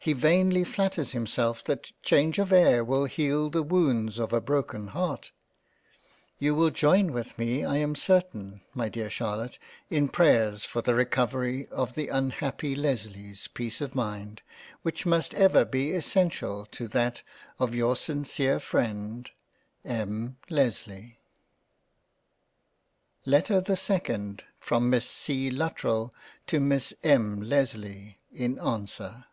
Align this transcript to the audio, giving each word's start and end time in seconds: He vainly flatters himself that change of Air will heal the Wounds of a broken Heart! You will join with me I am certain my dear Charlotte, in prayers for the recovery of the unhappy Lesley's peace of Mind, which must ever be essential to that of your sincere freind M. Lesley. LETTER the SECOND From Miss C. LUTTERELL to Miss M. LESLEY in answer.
He 0.00 0.12
vainly 0.12 0.62
flatters 0.64 1.10
himself 1.10 1.62
that 1.64 1.90
change 2.04 2.38
of 2.38 2.52
Air 2.52 2.84
will 2.84 3.06
heal 3.06 3.50
the 3.50 3.64
Wounds 3.64 4.20
of 4.20 4.32
a 4.32 4.40
broken 4.40 4.86
Heart! 4.86 5.32
You 6.38 6.54
will 6.54 6.70
join 6.70 7.12
with 7.12 7.36
me 7.36 7.64
I 7.64 7.78
am 7.78 7.96
certain 7.96 8.62
my 8.72 8.88
dear 8.88 9.10
Charlotte, 9.10 9.58
in 9.90 10.08
prayers 10.08 10.64
for 10.64 10.80
the 10.82 10.94
recovery 10.94 11.66
of 11.66 11.94
the 11.94 12.08
unhappy 12.08 12.76
Lesley's 12.76 13.48
peace 13.48 13.80
of 13.80 13.96
Mind, 13.96 14.40
which 14.82 15.04
must 15.04 15.34
ever 15.34 15.64
be 15.64 15.90
essential 15.92 16.64
to 16.66 16.86
that 16.88 17.22
of 17.58 17.74
your 17.74 17.96
sincere 17.96 18.60
freind 18.60 19.30
M. 19.84 20.36
Lesley. 20.48 21.18
LETTER 23.26 23.60
the 23.60 23.76
SECOND 23.76 24.44
From 24.60 24.88
Miss 24.88 25.10
C. 25.10 25.50
LUTTERELL 25.50 26.14
to 26.46 26.60
Miss 26.60 26.94
M. 27.02 27.42
LESLEY 27.42 28.18
in 28.32 28.60
answer. 28.60 29.24